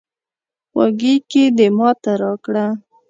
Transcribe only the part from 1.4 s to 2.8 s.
دې ماته راکړه